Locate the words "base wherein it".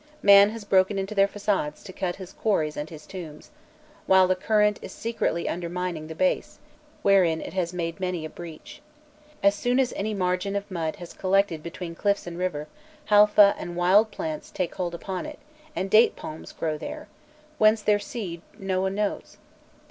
6.15-7.53